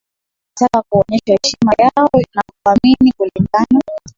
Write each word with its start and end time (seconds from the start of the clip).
wanataka 0.59 0.83
kuonyesha 0.89 1.33
heshima 1.43 1.73
yao 1.77 2.09
na 2.35 2.41
kukuamini 2.47 3.13
Kulingana 3.17 3.79